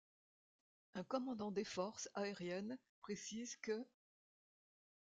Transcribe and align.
Un 0.95 1.03
commandant 1.03 1.51
des 1.51 1.63
forces 1.63 2.09
aériennes 2.15 2.79
précise 3.03 3.55
qu'. 3.57 3.85